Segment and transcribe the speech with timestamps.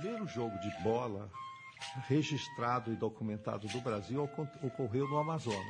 [0.00, 1.28] primeiro jogo de bola
[2.08, 4.22] registrado e documentado do Brasil
[4.62, 5.60] ocorreu no Amazonas.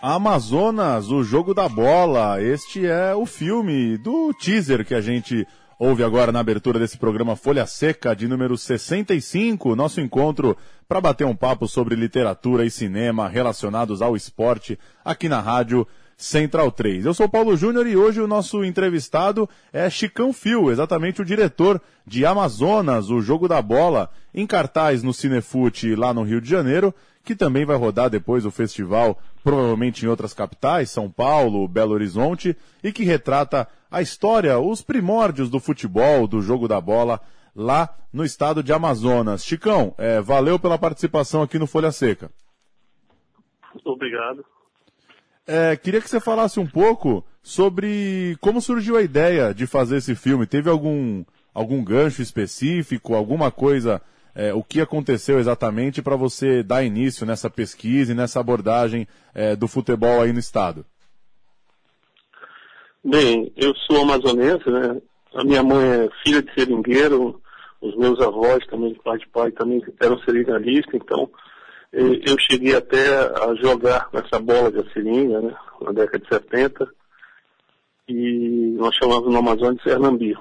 [0.00, 2.42] Amazonas, o jogo da bola.
[2.42, 5.46] Este é o filme do teaser que a gente
[5.78, 10.56] ouve agora na abertura desse programa Folha Seca de número 65, nosso encontro
[10.88, 15.86] para bater um papo sobre literatura e cinema relacionados ao esporte aqui na rádio
[16.16, 17.06] Central 3.
[17.06, 21.80] Eu sou Paulo Júnior e hoje o nosso entrevistado é Chicão Fio, exatamente o diretor
[22.04, 26.92] de Amazonas, o jogo da bola, em cartaz no Cinefute lá no Rio de Janeiro,
[27.28, 32.56] que também vai rodar depois o festival, provavelmente em outras capitais, São Paulo, Belo Horizonte,
[32.82, 37.20] e que retrata a história, os primórdios do futebol, do jogo da bola,
[37.54, 39.44] lá no estado de Amazonas.
[39.44, 42.30] Chicão, é, valeu pela participação aqui no Folha Seca.
[43.84, 44.42] Obrigado.
[45.46, 50.14] É, queria que você falasse um pouco sobre como surgiu a ideia de fazer esse
[50.14, 50.46] filme.
[50.46, 51.22] Teve algum,
[51.52, 54.00] algum gancho específico, alguma coisa,
[54.38, 59.56] é, o que aconteceu exatamente para você dar início nessa pesquisa e nessa abordagem é,
[59.56, 60.86] do futebol aí no estado?
[63.04, 64.96] Bem, eu sou amazonense, né?
[65.34, 67.42] A minha mãe é filha de seringueiro,
[67.80, 71.28] os meus avós também, pai de pai, também eram seringanistas, então
[71.92, 76.88] eu cheguei até a jogar com essa bola de seringa, né, na década de 70,
[78.08, 80.36] e nós chamávamos no Amazonas de Sernambi.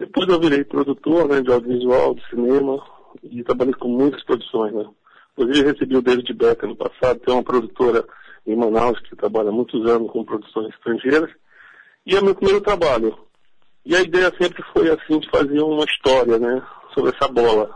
[0.00, 2.82] Depois eu virei produtor né, de audiovisual, de cinema,
[3.22, 4.72] e trabalhei com muitas produções.
[4.72, 4.88] Né.
[5.36, 8.02] Inclusive recebi o David Becker no passado, tem uma produtora
[8.46, 11.30] em Manaus que trabalha muitos anos com produções estrangeiras,
[12.06, 13.14] e é meu primeiro trabalho.
[13.84, 17.70] E a ideia sempre foi assim de fazer uma história, né, sobre essa bola.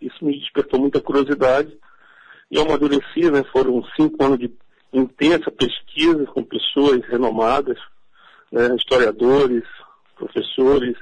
[0.00, 1.76] Isso me despertou muita curiosidade
[2.52, 4.54] e eu amadureci, né, foram cinco anos de
[4.92, 7.78] intensa pesquisa com pessoas renomadas,
[8.52, 9.64] né, historiadores,
[10.14, 10.96] professores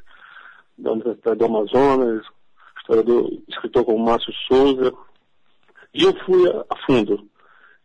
[0.79, 2.25] da Universidade do Amazonas,
[2.79, 4.93] historiador, escritor como Márcio Souza,
[5.93, 7.29] e eu fui a, fundo.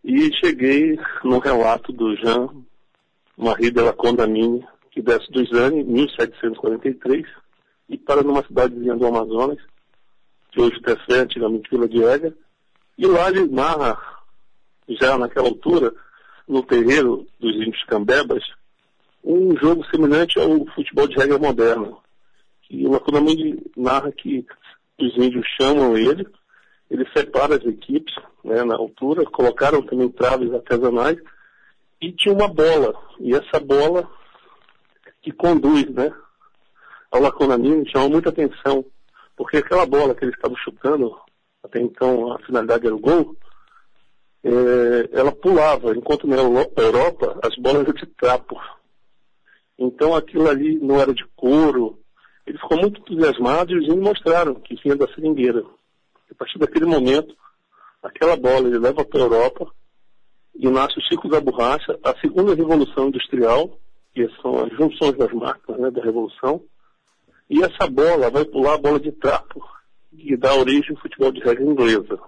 [0.04, 2.50] E cheguei no relato do Jean
[3.38, 7.26] Marie de la Condamine, que desce anos, em 1743,
[7.90, 9.60] e para numa cidadezinha do Amazonas,
[10.52, 10.80] que hoje
[11.10, 12.36] é antigamente Vila de Éga,
[12.98, 13.98] e lá ele narra,
[14.88, 15.94] já naquela altura,
[16.48, 18.44] no terreiro dos índios cambebas,
[19.24, 21.94] um jogo semelhante ao futebol de regra moderna.
[22.72, 24.46] E o Akunamide narra que
[24.98, 26.26] os índios chamam ele,
[26.90, 28.16] ele separa as equipes
[28.46, 31.18] né, na altura, colocaram também traves artesanais
[32.00, 32.98] e tinha uma bola.
[33.20, 34.10] E essa bola
[35.22, 36.14] que conduz né,
[37.12, 38.86] ao Lacunamine chama muita atenção,
[39.36, 41.14] porque aquela bola que eles estavam chutando
[41.62, 43.36] até então a finalidade era o gol,
[44.44, 48.58] é, ela pulava, enquanto na Europa as bolas eram de trapo.
[49.78, 52.01] Então aquilo ali não era de couro.
[52.46, 55.64] Ele ficou muito entusiasmado e os índios mostraram que vinha da seringueira.
[56.30, 57.36] A partir daquele momento,
[58.02, 59.72] aquela bola ele leva para a Europa
[60.56, 63.80] e nasce o ciclo da borracha, a segunda revolução industrial,
[64.14, 66.62] que são as junções das marcas né, da revolução.
[67.50, 69.64] E essa bola vai pular a bola de trapo,
[70.14, 72.20] e dá origem ao futebol de regra inglesa.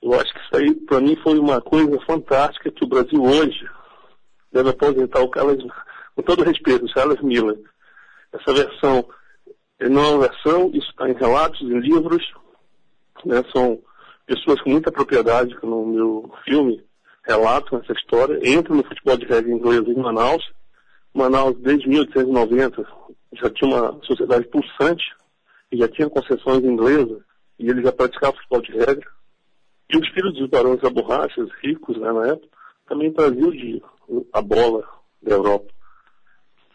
[0.00, 3.68] Eu acho que isso aí, para mim, foi uma coisa fantástica que o Brasil hoje
[4.50, 5.64] deve aposentar o Carlos,
[6.14, 7.58] com todo respeito, o Carlos Miller.
[8.32, 9.06] Essa versão
[9.80, 12.32] não é uma versão, isso está em relatos, em livros,
[13.24, 13.80] né, são
[14.26, 16.84] pessoas com muita propriedade que no meu filme
[17.24, 20.42] relatam essa história, entram no futebol de regra inglesa em Manaus.
[21.14, 22.86] Manaus, desde 1890,
[23.34, 25.04] já tinha uma sociedade pulsante,
[25.70, 27.22] que já tinha concessões inglesas,
[27.58, 29.08] e ele já praticava futebol de regra.
[29.90, 32.48] E os filhos dos barões da borracha, ricos né, na época,
[32.88, 33.82] também traziam de,
[34.32, 34.84] a bola
[35.22, 35.72] da Europa.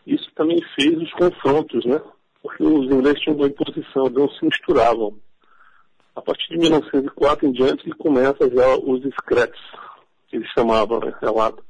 [0.08, 2.02] Isso também fez os confrontos, né?
[2.42, 5.20] Porque os ingleses tinham uma imposição, não se misturavam.
[6.16, 9.60] A partir de 1904 em diante, começa já os discretos,
[10.30, 11.62] que eles chamavam, né, relato.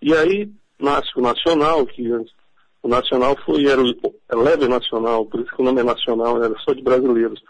[0.00, 0.50] E aí
[0.80, 2.10] nasce o Nacional, que
[2.82, 3.94] o Nacional foi, era o
[4.30, 7.42] é leve nacional, por isso que o nome é nacional, era só de brasileiros.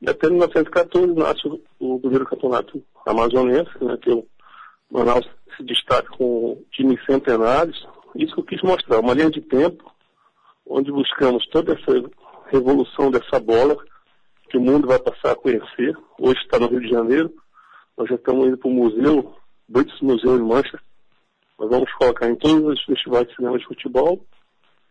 [0.00, 4.24] E até 1914 nasce o, o primeiro campeonato amazonense, né, que o
[4.90, 7.86] Manaus se destaca com times centenários.
[8.16, 9.92] Isso que eu quis mostrar, uma linha de tempo,
[10.66, 12.10] onde buscamos toda essa
[12.46, 13.76] revolução dessa bola,
[14.48, 15.96] que o mundo vai passar a conhecer.
[16.18, 17.34] Hoje está no Rio de Janeiro,
[17.96, 19.34] nós já estamos indo para o museu,
[19.68, 20.78] British Museum em Mancha.
[21.58, 24.24] Nós vamos colocar em todos os festivais de cinema de futebol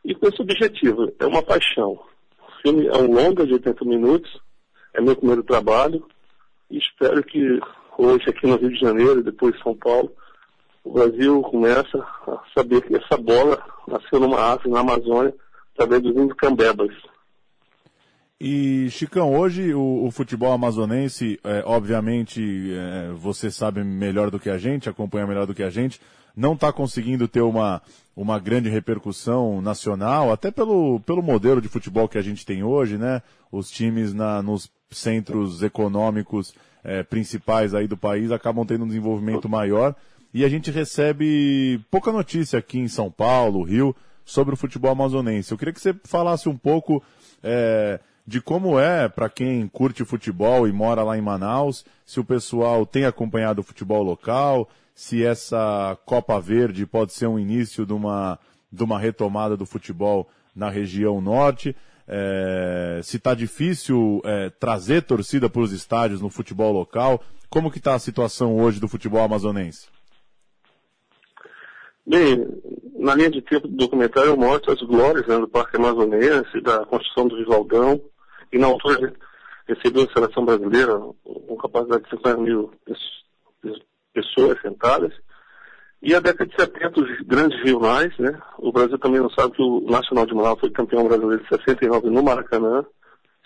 [0.03, 1.97] e com esse objetivo, é uma paixão.
[2.61, 4.37] filme é um longa de 80 minutos,
[4.93, 6.05] é meu primeiro trabalho,
[6.69, 7.59] e espero que
[7.97, 10.11] hoje aqui no Rio de Janeiro, depois São Paulo,
[10.83, 11.97] o Brasil começa
[12.27, 15.33] a saber que essa bola nasceu numa árvore na Amazônia,
[15.73, 16.93] através dos índios cambebas.
[18.39, 24.49] E, Chicão, hoje o, o futebol amazonense, é, obviamente, é, você sabe melhor do que
[24.49, 26.01] a gente, acompanha melhor do que a gente,
[26.35, 27.81] não está conseguindo ter uma,
[28.15, 32.97] uma grande repercussão nacional, até pelo, pelo modelo de futebol que a gente tem hoje,
[32.97, 33.21] né?
[33.51, 36.53] Os times na, nos centros econômicos
[36.83, 39.95] é, principais aí do país acabam tendo um desenvolvimento maior
[40.33, 43.95] e a gente recebe pouca notícia aqui em São Paulo, Rio,
[44.25, 45.51] sobre o futebol amazonense.
[45.51, 47.03] Eu queria que você falasse um pouco
[47.43, 52.23] é, de como é para quem curte futebol e mora lá em Manaus, se o
[52.23, 57.93] pessoal tem acompanhado o futebol local, se essa Copa Verde pode ser um início de
[57.93, 58.39] uma,
[58.71, 61.75] de uma retomada do futebol na região norte,
[62.07, 67.77] é, se está difícil é, trazer torcida para os estádios no futebol local, como que
[67.77, 69.87] está a situação hoje do futebol amazonense?
[72.05, 72.45] Bem,
[72.95, 76.85] na linha de tempo do documentário eu mostro as glórias né, do Parque Amazonense, da
[76.85, 78.01] construção do Visaldão,
[78.51, 79.13] e na altura
[79.67, 82.71] recebeu a seleção brasileira com capacidade de 50 mil
[84.13, 85.13] pessoas sentadas.
[86.01, 88.37] E a década de 70, os grandes rivais, né?
[88.57, 92.09] O Brasil também não sabe que o Nacional de Manaus foi campeão brasileiro de 69
[92.09, 92.85] no Maracanã,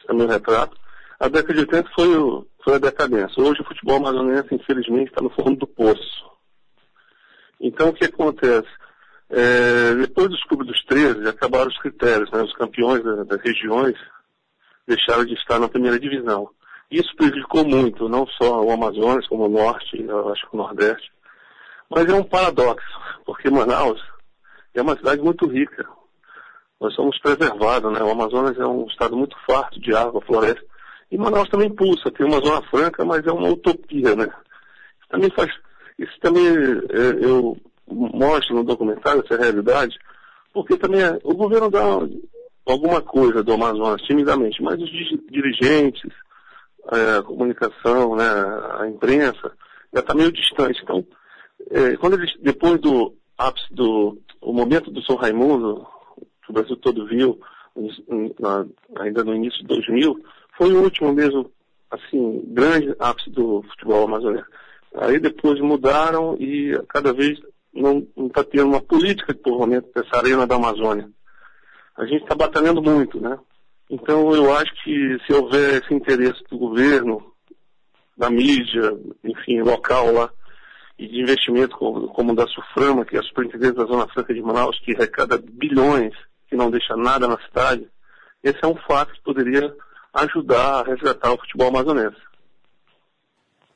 [0.07, 0.75] é um retrato.
[1.19, 3.43] A década de 80 foi, o, foi a decadência.
[3.43, 6.36] Hoje o futebol amazonense, infelizmente, está no fundo do poço.
[7.59, 8.67] Então o que acontece?
[9.29, 12.41] É, depois dos clubes dos 13, acabaram os critérios, né?
[12.41, 13.95] Os campeões das regiões
[14.87, 16.49] deixaram de estar na primeira divisão.
[16.89, 21.11] Isso prejudicou muito, não só o Amazonas, como o Norte, eu acho que o Nordeste.
[21.89, 22.87] Mas é um paradoxo,
[23.25, 24.01] porque Manaus
[24.73, 25.85] é uma cidade muito rica.
[26.79, 28.01] Nós somos preservados, né?
[28.01, 30.63] O Amazonas é um estado muito farto de água, floresta.
[31.11, 34.25] E Manaus também pulsa, tem uma zona franca, mas é uma utopia, né?
[34.25, 35.51] Isso também faz.
[35.97, 37.57] Isso também é, eu
[37.89, 39.97] mostro no documentário essa realidade,
[40.53, 41.83] porque também é, o governo dá
[42.65, 44.89] alguma coisa do Amazonas timidamente, mas os
[45.31, 46.11] dirigentes,
[46.91, 48.25] é, a comunicação, né,
[48.79, 49.51] a imprensa,
[49.93, 50.79] já está meio distante.
[50.83, 51.05] Então,
[51.99, 55.85] quando eles, depois do ápice do o momento do São Raimundo,
[56.43, 57.39] que o Brasil todo viu,
[58.95, 60.15] ainda no início de 2000,
[60.57, 61.51] foi o último mesmo,
[61.89, 64.47] assim, grande ápice do futebol amazonense.
[64.95, 67.39] Aí depois mudaram e cada vez
[67.73, 71.09] não está tendo uma política de povoamento dessa arena da Amazônia.
[71.95, 73.37] A gente está batalhando muito, né?
[73.89, 77.33] Então eu acho que se houver esse interesse do governo,
[78.17, 80.29] da mídia, enfim, local lá,
[80.97, 84.41] e de investimento como, como da Suframa, que é a Superintendência da Zona Franca de
[84.41, 86.13] Manaus, que arrecada bilhões,
[86.49, 87.87] que não deixa nada na cidade,
[88.43, 89.73] esse é um fato que poderia
[90.13, 92.17] ajudar a resgatar o futebol amazonense.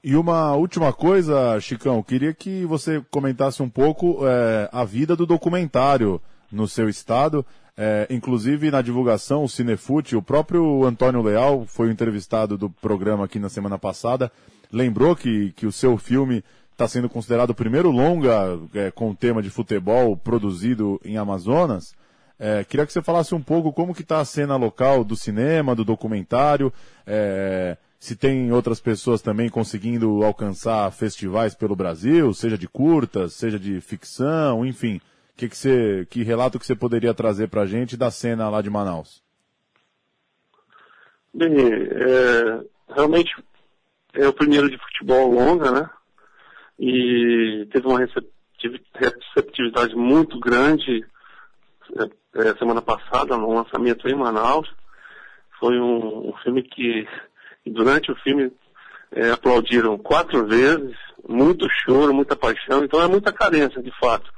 [0.03, 5.27] E uma última coisa, Chicão, queria que você comentasse um pouco é, a vida do
[5.27, 6.19] documentário
[6.51, 7.45] no seu estado.
[7.77, 13.25] É, inclusive na divulgação, o Cinefute, o próprio Antônio Leal foi o entrevistado do programa
[13.25, 14.31] aqui na semana passada,
[14.71, 19.15] lembrou que, que o seu filme está sendo considerado o primeiro longa é, com o
[19.15, 21.93] tema de futebol produzido em Amazonas.
[22.39, 25.75] É, queria que você falasse um pouco como que está a cena local do cinema,
[25.75, 26.73] do documentário,
[27.05, 33.57] é, se tem outras pessoas também conseguindo alcançar festivais pelo Brasil, seja de curtas, seja
[33.57, 34.99] de ficção, enfim
[35.41, 38.61] que, que, você, que relato que você poderia trazer para a gente da cena lá
[38.61, 39.23] de Manaus?
[41.33, 43.33] Bem, é, realmente
[44.13, 45.89] é o primeiro de futebol longa, né?
[46.77, 51.05] E teve uma receptividade muito grande
[51.97, 54.71] é, é, semana passada no lançamento em Manaus.
[55.59, 57.07] Foi um, um filme que,
[57.65, 58.51] durante o filme,
[59.11, 60.95] é, aplaudiram quatro vezes,
[61.27, 64.31] muito choro, muita paixão, então é muita carência, de fato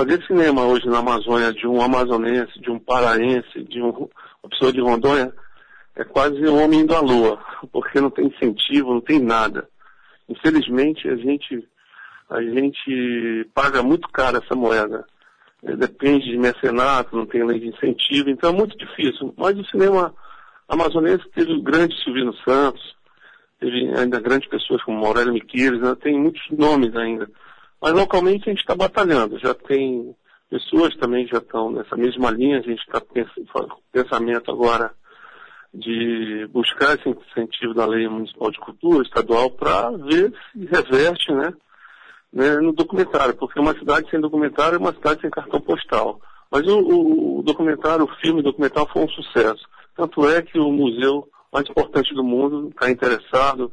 [0.00, 4.72] fazer cinema hoje na Amazônia de um amazonense, de um paraense, de um, uma pessoa
[4.72, 5.30] de Rondônia,
[5.94, 7.38] é quase um homem indo à lua,
[7.70, 9.68] porque não tem incentivo, não tem nada.
[10.26, 11.68] Infelizmente, a gente,
[12.30, 15.04] a gente paga muito caro essa moeda.
[15.62, 19.34] É, depende de mecenato, não tem lei de incentivo, então é muito difícil.
[19.36, 20.14] Mas o cinema
[20.70, 22.96] amazonense teve o grande Silvino Santos,
[23.58, 25.94] teve ainda grandes pessoas como Aurélio Miqueires, né?
[26.00, 27.28] tem muitos nomes ainda.
[27.82, 30.14] Mas localmente a gente está batalhando, já tem
[30.48, 33.14] pessoas também já estão nessa mesma linha, a gente está com
[33.92, 34.92] pensamento agora
[35.72, 41.52] de buscar esse incentivo da lei municipal de cultura estadual para ver se reverte né,
[42.32, 46.20] né, no documentário, porque uma cidade sem documentário é uma cidade sem cartão postal.
[46.50, 49.64] Mas o, o documentário, o filme documental foi um sucesso.
[49.96, 53.72] Tanto é que o museu mais importante do mundo está interessado,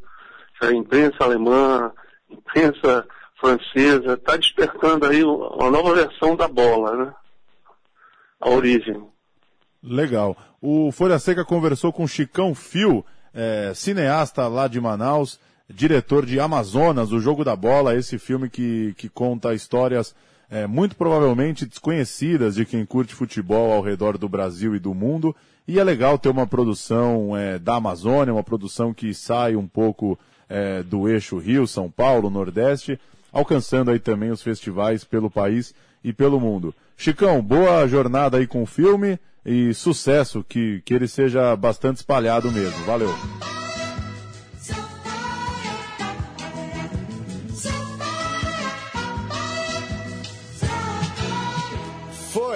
[0.62, 1.92] a imprensa alemã,
[2.30, 3.06] imprensa
[3.40, 7.14] francesa, está despertando aí uma nova versão da bola, né?
[8.40, 9.04] A origem.
[9.84, 10.36] Legal.
[10.62, 17.12] O Folha Seca conversou com Chicão Fio, é, cineasta lá de Manaus, diretor de Amazonas,
[17.12, 20.16] o Jogo da Bola, esse filme que, que conta histórias
[20.50, 25.36] é, muito provavelmente desconhecidas de quem curte futebol ao redor do Brasil e do mundo.
[25.68, 30.18] E é legal ter uma produção é, da Amazônia, uma produção que sai um pouco
[30.48, 32.98] é, do eixo Rio, São Paulo, Nordeste,
[33.34, 35.74] alcançando aí também os festivais pelo país
[36.04, 36.74] e pelo mundo.
[36.96, 42.52] Chicão, boa jornada aí com o filme e sucesso, que, que ele seja bastante espalhado
[42.52, 42.84] mesmo.
[42.86, 43.14] Valeu!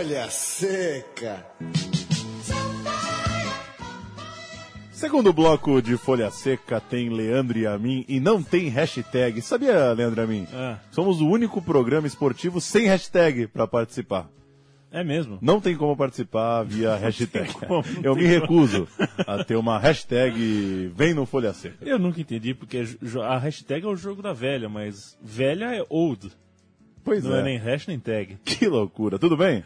[0.02, 1.46] Folha Seca.
[4.92, 9.40] Segundo bloco de Folha Seca tem Leandro e a mim e não tem hashtag.
[9.44, 10.48] Sabia, Leandro e a mim?
[10.52, 10.78] É.
[10.90, 14.28] Somos o único programa esportivo sem hashtag para participar.
[14.92, 15.38] É mesmo?
[15.40, 17.54] Não tem como participar via hashtag.
[17.68, 18.40] como, não Eu me como.
[18.42, 18.88] recuso
[19.28, 21.78] a ter uma hashtag Vem no Folha Seca.
[21.88, 25.86] Eu nunca entendi, porque jo- a hashtag é o jogo da velha, mas velha é
[25.90, 26.32] old.
[27.04, 27.42] Pois não é.
[27.42, 27.44] é.
[27.44, 28.40] nem hash nem tag.
[28.44, 29.20] Que loucura.
[29.20, 29.64] Tudo bem?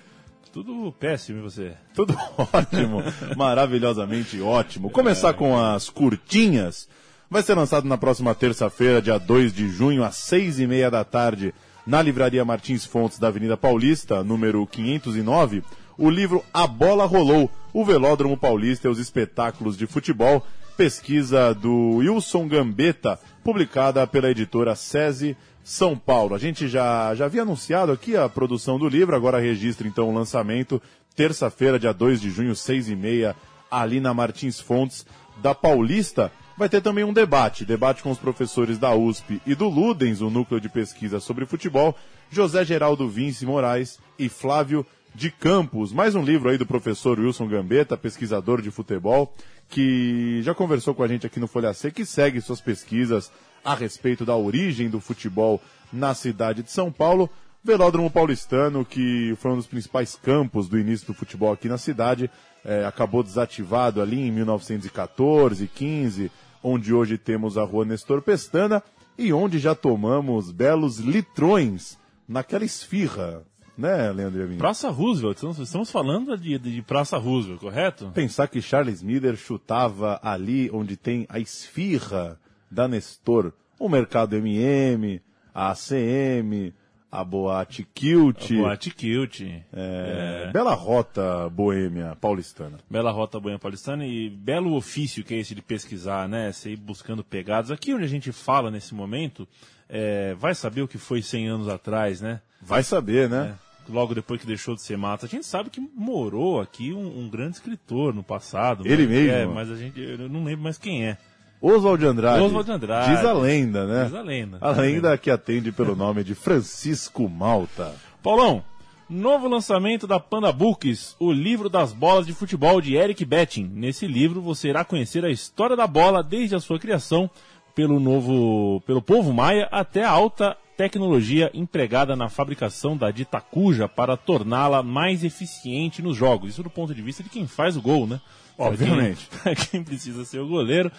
[0.56, 1.74] Tudo péssimo em você.
[1.94, 2.16] Tudo
[2.54, 3.04] ótimo,
[3.36, 4.90] maravilhosamente ótimo.
[4.90, 6.88] Começar com as curtinhas.
[7.30, 11.04] Vai ser lançado na próxima terça-feira, dia 2 de junho, às seis e meia da
[11.04, 11.54] tarde,
[11.86, 15.62] na Livraria Martins Fontes da Avenida Paulista, número 509,
[15.98, 20.42] o livro A Bola Rolou, o Velódromo Paulista e os espetáculos de futebol,
[20.78, 25.36] pesquisa do Wilson Gambetta, publicada pela editora SESI
[25.66, 26.36] São Paulo.
[26.36, 30.14] A gente já, já havia anunciado aqui a produção do livro, agora registra então o
[30.14, 30.80] lançamento,
[31.16, 33.36] terça-feira, dia 2 de junho, seis e meia,
[33.70, 35.08] ali na Martins Fontes
[35.42, 36.32] da Paulista.
[36.56, 40.30] Vai ter também um debate, debate com os professores da USP e do Ludens, o
[40.30, 41.96] núcleo de pesquisa sobre futebol,
[42.30, 45.92] José Geraldo Vince Moraes e Flávio de Campos.
[45.92, 49.34] Mais um livro aí do professor Wilson Gambetta, pesquisador de futebol,
[49.68, 53.32] que já conversou com a gente aqui no Folha C, que segue suas pesquisas
[53.66, 55.60] a respeito da origem do futebol
[55.92, 57.30] na cidade de São Paulo.
[57.64, 62.30] Velódromo Paulistano, que foi um dos principais campos do início do futebol aqui na cidade,
[62.64, 66.32] eh, acabou desativado ali em 1914, 15,
[66.64, 68.84] onde hoje temos a rua Nestor Pestana
[69.18, 73.44] e onde já tomamos belos litrões naquela esfirra,
[73.78, 74.58] né, Leandro Yamin?
[74.58, 78.12] Praça Roosevelt, estamos- estamos falando de, de Praça Roosevelt, correto?
[78.14, 82.40] Pensar que Charles Miller chutava ali onde tem a esfirra
[82.76, 85.22] da Nestor, o Mercado MM,
[85.54, 86.74] a ACM,
[87.10, 89.42] a Boate Kilt, Boate Kilt.
[89.72, 92.78] é, Bela Rota Boêmia Paulistana.
[92.90, 96.52] Bela Rota Boa Paulistana e belo ofício que é esse de pesquisar, né?
[96.52, 97.72] Você ir buscando pegadas.
[97.72, 99.48] Aqui onde a gente fala nesse momento,
[99.88, 102.42] é, vai saber o que foi 100 anos atrás, né?
[102.62, 103.56] Vai saber, né?
[103.62, 105.28] É, Logo depois que deixou de ser mata.
[105.28, 108.84] A gente sabe que morou aqui um, um grande escritor no passado.
[108.86, 109.32] Ele mas- mesmo?
[109.32, 111.18] É, mas a gente, eu não lembro mais quem é.
[111.62, 112.44] Oswald de Andrade.
[112.44, 113.16] Oswald de Andrade.
[113.16, 114.04] Diz a lenda, né?
[114.06, 114.58] Diz a lenda.
[114.62, 117.94] A lenda que atende pelo nome de Francisco Malta.
[118.22, 118.64] Paulão,
[119.10, 123.70] novo lançamento da Panda Books, o livro das bolas de futebol de Eric Betting.
[123.74, 127.30] Nesse livro você irá conhecer a história da bola desde a sua criação
[127.74, 133.88] pelo novo, pelo povo maia até a alta tecnologia empregada na fabricação da dita cuja
[133.88, 136.50] para torná-la mais eficiente nos jogos.
[136.50, 138.20] Isso do ponto de vista de quem faz o gol, né?
[138.58, 139.28] Obviamente.
[139.44, 140.90] Quem, quem precisa ser o goleiro,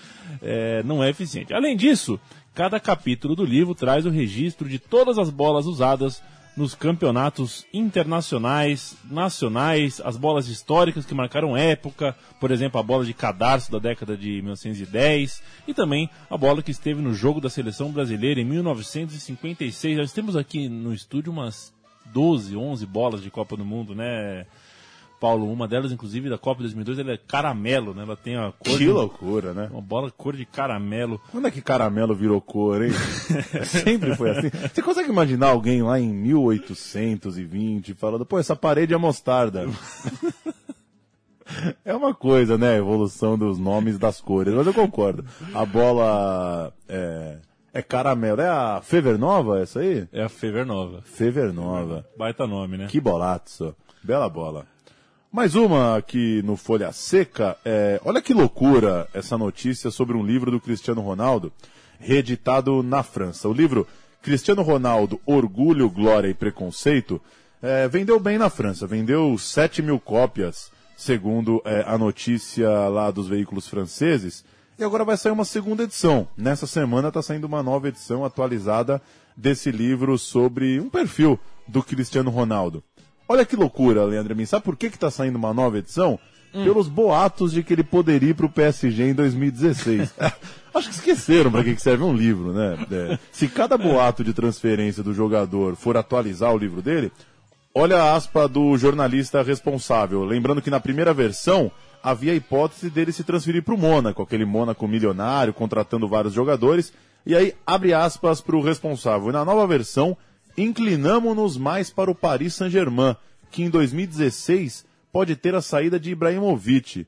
[0.42, 1.54] é, não é eficiente.
[1.54, 2.20] Além disso,
[2.54, 6.22] cada capítulo do livro traz o registro de todas as bolas usadas
[6.56, 13.12] nos campeonatos internacionais, nacionais, as bolas históricas que marcaram época, por exemplo, a bola de
[13.12, 17.92] cadarço da década de 1910 e também a bola que esteve no jogo da seleção
[17.92, 19.98] brasileira em 1956.
[19.98, 21.74] Nós temos aqui no estúdio umas
[22.06, 24.46] 12, 11 bolas de Copa do Mundo, né?
[25.20, 28.02] Paulo, uma delas, inclusive, da Copa de 2002, ela é caramelo, né?
[28.02, 29.68] Ela tem a cor Que de, loucura, né?
[29.70, 31.20] uma bola cor de caramelo.
[31.30, 32.92] Quando é que caramelo virou cor, hein?
[33.64, 34.50] Sempre foi assim.
[34.50, 39.66] Você consegue imaginar alguém lá em 1820 falando, pô, essa parede é mostarda?
[41.84, 42.74] É uma coisa, né?
[42.74, 45.24] A evolução dos nomes das cores, mas eu concordo.
[45.54, 47.38] A bola é,
[47.72, 48.40] é caramelo.
[48.40, 50.08] É a Fever Nova essa aí?
[50.12, 51.02] É a Fever Nova.
[51.02, 52.04] Fever Nova.
[52.18, 52.86] Baita nome, né?
[52.86, 53.74] Que bolaço.
[54.02, 54.66] Bela bola.
[55.36, 57.58] Mais uma aqui no Folha Seca.
[57.62, 61.52] É, olha que loucura essa notícia sobre um livro do Cristiano Ronaldo,
[62.00, 63.46] reeditado na França.
[63.46, 63.86] O livro
[64.22, 67.20] Cristiano Ronaldo, Orgulho, Glória e Preconceito
[67.60, 68.86] é, vendeu bem na França.
[68.86, 74.42] Vendeu 7 mil cópias segundo é, a notícia lá dos veículos franceses.
[74.78, 76.26] E agora vai sair uma segunda edição.
[76.34, 79.02] Nessa semana está saindo uma nova edição atualizada
[79.36, 81.38] desse livro sobre um perfil
[81.68, 82.82] do Cristiano Ronaldo.
[83.28, 84.46] Olha que loucura, Leandro Amin.
[84.46, 86.18] Sabe por que está saindo uma nova edição?
[86.54, 86.64] Hum.
[86.64, 90.14] Pelos boatos de que ele poderia ir para o PSG em 2016.
[90.72, 92.76] Acho que esqueceram para que serve um livro, né?
[92.90, 93.18] É.
[93.32, 97.10] Se cada boato de transferência do jogador for atualizar o livro dele,
[97.74, 100.24] olha a aspa do jornalista responsável.
[100.24, 104.44] Lembrando que na primeira versão havia a hipótese dele se transferir para o Mônaco, aquele
[104.44, 106.92] Mônaco milionário, contratando vários jogadores.
[107.24, 109.30] E aí, abre aspas para o responsável.
[109.30, 110.16] E na nova versão,
[110.56, 113.16] inclinamos-nos mais para o Paris Saint-Germain,
[113.50, 117.06] que em 2016 pode ter a saída de Ibrahimovic.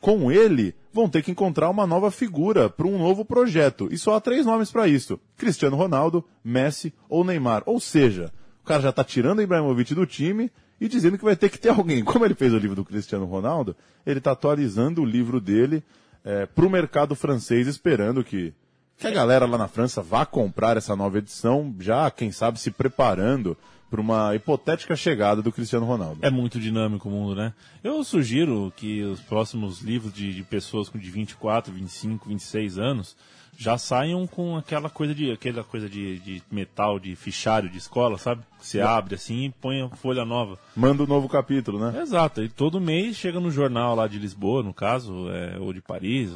[0.00, 3.88] Com ele, vão ter que encontrar uma nova figura para um novo projeto.
[3.90, 7.62] E só há três nomes para isso: Cristiano Ronaldo, Messi ou Neymar.
[7.66, 10.50] Ou seja, o cara já está tirando Ibrahimovic do time
[10.80, 12.04] e dizendo que vai ter que ter alguém.
[12.04, 15.82] Como ele fez o livro do Cristiano Ronaldo, ele está atualizando o livro dele
[16.24, 18.52] é, para o mercado francês, esperando que,
[18.98, 22.70] que a galera lá na França vá comprar essa nova edição, já, quem sabe, se
[22.70, 23.56] preparando
[23.90, 26.18] para uma hipotética chegada do Cristiano Ronaldo.
[26.22, 27.52] É muito dinâmico o mundo, né?
[27.84, 33.16] Eu sugiro que os próximos livros de, de pessoas com de 24, 25, 26 anos
[33.58, 38.18] já saiam com aquela coisa de aquela coisa de, de metal de fichário de escola,
[38.18, 38.42] sabe?
[38.60, 40.58] Você abre assim e põe a folha nova.
[40.74, 42.02] Manda um novo capítulo, né?
[42.02, 42.42] Exato.
[42.42, 46.30] E todo mês chega no jornal lá de Lisboa, no caso, é, ou de Paris,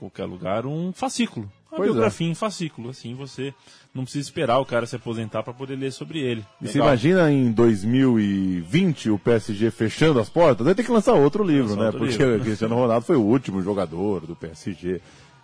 [0.00, 1.50] qualquer lugar, um fascículo.
[1.70, 1.92] Uma pois é.
[1.92, 2.30] biografia é.
[2.30, 3.54] em fascículo, assim você
[3.94, 6.44] não precisa esperar o cara se aposentar para poder ler sobre ele.
[6.60, 11.44] E se imagina em 2020 o PSG fechando as portas, vai ter que lançar outro
[11.44, 11.86] livro, lançar né?
[11.86, 12.40] Outro Porque livro.
[12.40, 15.00] o Cristiano Ronaldo foi o último jogador do PSG.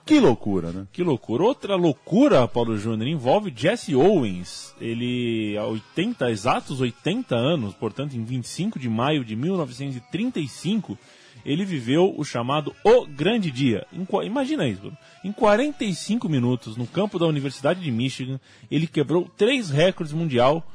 [0.06, 0.86] Que loucura, né?
[0.92, 1.42] Que loucura.
[1.42, 4.72] Outra loucura, Paulo Júnior, envolve Jesse Owens.
[4.80, 10.97] Ele, há 80, exatos 80 anos, portanto, em 25 de maio de 1935,
[11.47, 13.87] ele viveu o chamado O Grande Dia.
[13.93, 14.99] Em, imagina isso, Bruno.
[15.23, 20.69] Em 45 minutos, no campo da Universidade de Michigan, ele quebrou três recordes mundial,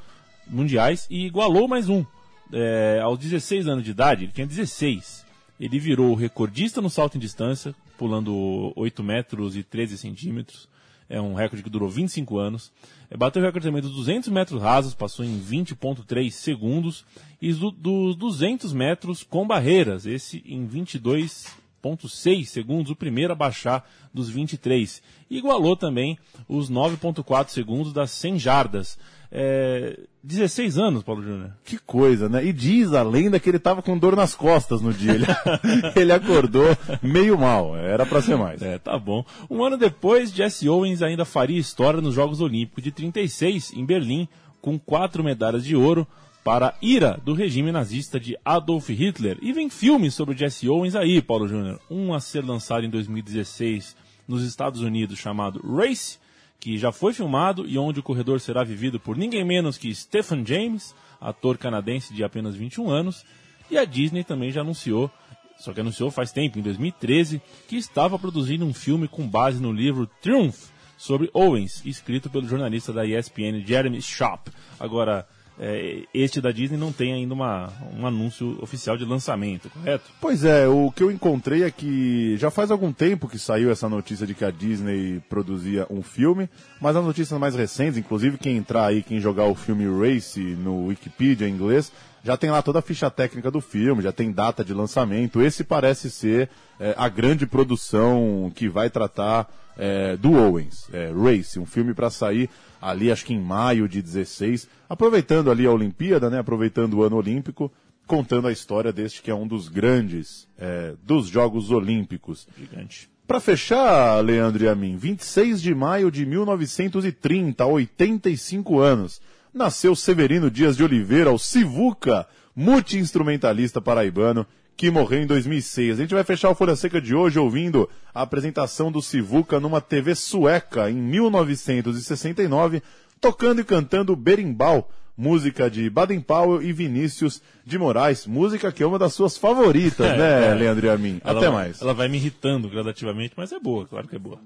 [0.48, 2.06] mundiais e igualou mais um.
[2.54, 5.26] É, aos 16 anos de idade, ele tinha 16.
[5.60, 10.70] Ele virou recordista no salto em distância, pulando 8 metros e 13 centímetros.
[11.12, 12.71] É um recorde que durou 25 anos.
[13.10, 17.04] É, bateu o recorde também dos 200 metros rasos, passou em 20,3 segundos.
[17.41, 23.86] E do, dos 200 metros com barreiras, esse em 22,6 segundos, o primeiro a baixar
[24.13, 25.04] dos 23.
[25.30, 28.97] E igualou também os 9,4 segundos das 100 jardas.
[29.32, 31.54] É, 16 anos, Paulo Júnior.
[31.63, 32.46] Que coisa, né?
[32.46, 35.13] E diz a lenda que ele estava com dor nas costas no dia.
[35.13, 35.26] Ele,
[35.96, 36.65] ele acordou
[37.02, 37.76] meio mal.
[37.78, 38.62] Era para ser mais.
[38.62, 39.26] É, tá bom.
[39.50, 44.28] Um ano depois, Jesse Owens ainda faria história nos Jogos Olímpicos de 36, em Berlim,
[44.62, 46.06] com quatro medalhas de ouro
[46.44, 49.38] para a ira do regime nazista de Adolf Hitler.
[49.41, 51.80] E vem filme sobre o Jesse Owens aí, Paulo Júnior.
[51.89, 53.96] Um a ser lançado em 2016
[54.28, 56.20] nos Estados Unidos chamado Race
[56.62, 60.45] que já foi filmado e onde o corredor será vivido por ninguém menos que Stephen
[60.45, 63.26] James, ator canadense de apenas 21 anos,
[63.69, 65.10] e a Disney também já anunciou,
[65.58, 69.71] só que anunciou faz tempo, em 2013, que estava produzindo um filme com base no
[69.71, 74.50] livro Triumph sobre Owens, escrito pelo jornalista da ESPN Jeremy Schaap.
[74.80, 75.28] Agora,
[75.63, 80.10] é, este da Disney não tem ainda uma, um anúncio oficial de lançamento, correto?
[80.19, 83.88] Pois é, o que eu encontrei é que já faz algum tempo que saiu essa
[83.88, 86.50] notícia de que a Disney produzia um filme,
[86.82, 90.88] mas as notícias mais recentes, inclusive quem entrar aí, quem jogar o filme Race no
[90.88, 91.91] Wikipedia em inglês,
[92.24, 95.42] já tem lá toda a ficha técnica do filme, já tem data de lançamento.
[95.42, 101.60] Esse parece ser é, a grande produção que vai tratar é, do Owens, é, Race,
[101.60, 102.50] um filme para sair
[102.82, 107.16] ali acho que em maio de 16, aproveitando ali a Olimpíada, né, aproveitando o ano
[107.16, 107.72] olímpico,
[108.08, 112.48] contando a história deste que é um dos grandes é, dos Jogos Olímpicos.
[112.58, 113.10] Gigante.
[113.28, 119.22] Para fechar, Leandro e a mim, 26 de maio de 1930, 85 anos,
[119.54, 126.00] nasceu Severino Dias de Oliveira, o Sivuca, multi-instrumentalista paraibano, que morreu em 2006.
[126.00, 129.82] A gente vai fechar o Folha Seca de hoje ouvindo a apresentação do Sivuca numa
[129.82, 132.82] TV sueca em 1969,
[133.20, 138.88] tocando e cantando Berimbau, música de Baden Powell e Vinícius de Moraes, música que é
[138.88, 140.54] uma das suas favoritas, é, né, é.
[140.56, 141.22] Leandro e a mim?
[141.24, 141.82] Até vai, mais.
[141.82, 144.40] Ela vai me irritando gradativamente, mas é boa, claro que é boa.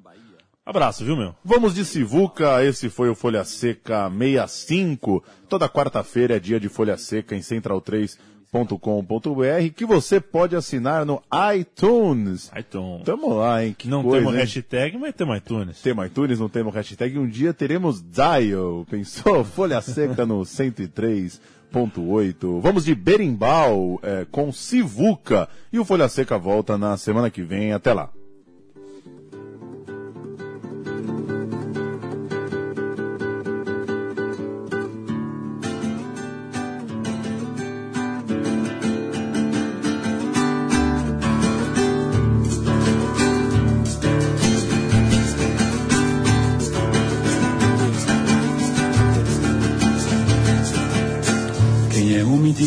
[0.65, 1.35] Abraço, viu, meu?
[1.43, 5.23] Vamos de Sivuca, esse foi o Folha Seca 65.
[5.47, 8.17] Toda quarta-feira é dia de Folha Seca em Central 3
[8.79, 11.21] com.br que você pode assinar no
[11.53, 12.49] iTunes.
[12.57, 13.03] iTunes.
[13.03, 13.75] Tamo lá, hein?
[13.77, 14.39] Que não coisa, temos hein?
[14.39, 15.81] hashtag, mas temos iTunes.
[15.81, 17.19] Temos iTunes, não temos hashtag.
[17.19, 18.85] Um dia teremos Dial.
[18.89, 19.43] Pensou?
[19.45, 21.41] Folha Seca no 103
[21.73, 22.61] 90.8.
[22.61, 25.49] Vamos de Berimbau é, com Sivuca.
[25.71, 27.73] E o Folha Seca volta na semana que vem.
[27.73, 28.09] Até lá.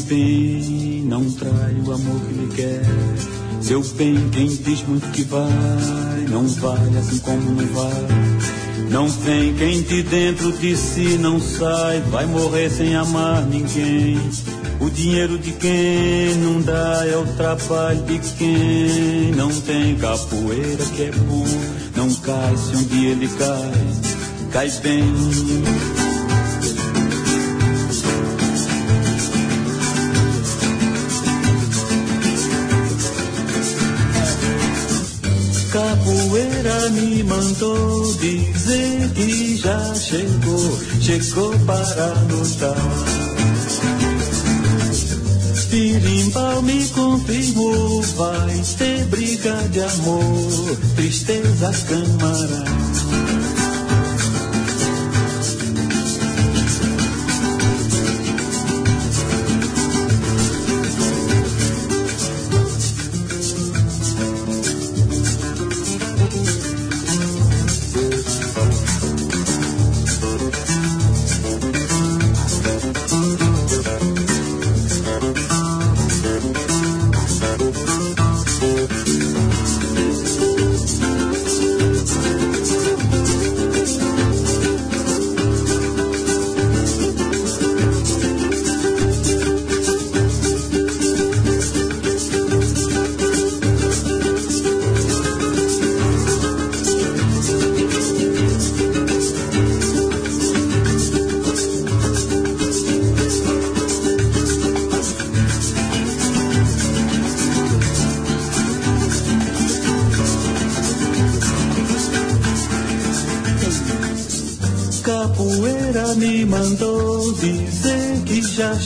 [0.08, 2.82] Bem não trai o amor que lhe quer.
[3.60, 5.48] Seu bem, quem diz muito que vai,
[6.30, 8.48] não vai assim como não vai.
[8.90, 14.18] Não vem quem de dentro de si não sai, vai morrer sem amar ninguém.
[14.80, 21.02] O dinheiro de quem não dá é o trabalho de quem não tem capoeira que
[21.02, 21.44] é bom.
[21.96, 26.07] Não cai se um dia ele cai, cai bem.
[36.90, 43.28] Me mandou dizer que já chegou, chegou para lutar.
[45.70, 52.97] Pirimbau me confirmou, vai ter briga de amor, tristeza camarada.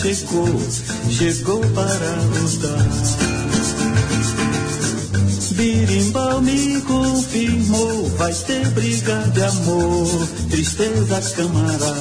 [0.03, 0.49] Chegou,
[1.11, 2.89] chegou para lutar.
[5.53, 11.95] Birimbau me confirmou, vai ter briga de amor, tristeza camarada.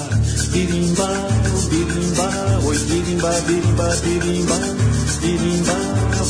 [0.52, 1.30] Birimbau,
[1.70, 4.60] birimbau, oi birimbau, birimbau, birimbau,
[5.22, 5.76] birimbau,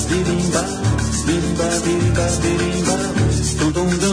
[0.10, 0.65] birimbau,
[1.25, 3.03] birimbau, birimbau, birimbau,
[3.60, 4.11] dum dum dum.